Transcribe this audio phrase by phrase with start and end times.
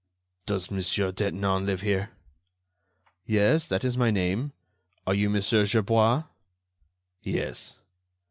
[0.47, 2.09] "Does Monsieur Detinan live here?"
[3.27, 4.51] "Yes, that is my name.
[5.05, 6.23] Are you Monsieur Gerbois?"
[7.21, 7.75] "Yes."